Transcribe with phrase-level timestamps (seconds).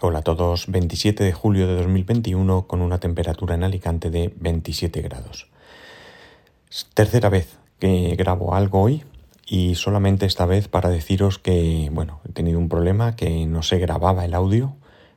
[0.00, 5.00] Hola a todos, 27 de julio de 2021 con una temperatura en Alicante de 27
[5.02, 5.46] grados.
[6.94, 9.04] Tercera vez que grabo algo hoy
[9.46, 13.78] y solamente esta vez para deciros que, bueno, he tenido un problema, que no se
[13.78, 14.74] grababa el audio,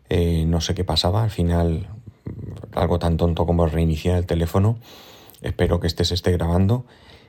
[0.10, 1.88] eh, no sé qué pasaba, al final
[2.71, 4.78] algo tan tonto como reiniciar el teléfono,
[5.41, 6.86] espero que este se esté grabando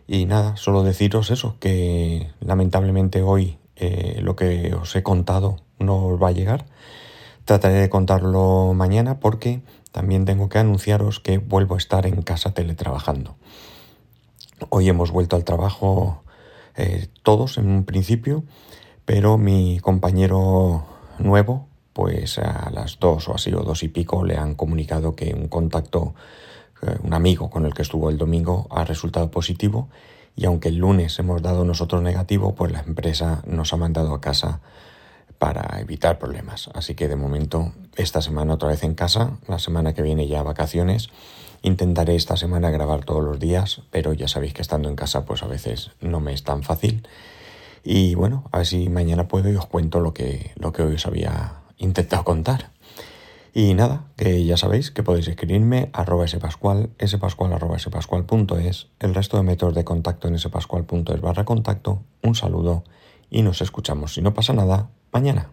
[0.07, 6.09] y nada, solo deciros eso, que lamentablemente hoy eh, lo que os he contado no
[6.09, 6.67] os va a llegar
[7.49, 12.53] Trataré de contarlo mañana porque también tengo que anunciaros que vuelvo a estar en casa
[12.53, 13.37] teletrabajando.
[14.69, 16.23] Hoy hemos vuelto al trabajo
[16.77, 18.45] eh, todos en un principio,
[19.07, 20.85] pero mi compañero
[21.19, 25.33] nuevo, pues a las dos o así o dos y pico le han comunicado que
[25.33, 26.15] un contacto,
[26.83, 29.89] eh, un amigo con el que estuvo el domingo ha resultado positivo
[30.37, 34.21] y aunque el lunes hemos dado nosotros negativo, pues la empresa nos ha mandado a
[34.21, 34.61] casa
[35.39, 36.71] para evitar problemas.
[36.75, 40.43] Así que de momento esta semana otra vez en casa, la semana que viene ya
[40.43, 41.11] vacaciones.
[41.63, 45.43] Intentaré esta semana grabar todos los días, pero ya sabéis que estando en casa pues
[45.43, 47.07] a veces no me es tan fácil.
[47.85, 50.95] Y bueno, a ver si mañana puedo y os cuento lo que, lo que hoy
[50.95, 52.71] os había intentado contar.
[53.55, 59.37] Y nada, que ya sabéis que podéis escribirme arroba spascual, spascual arroba spascual.es, el resto
[59.37, 62.03] de métodos de contacto en spascual.es barra contacto.
[62.23, 62.85] Un saludo
[63.31, 64.15] y nos escuchamos.
[64.15, 65.51] Si no pasa nada, mañana.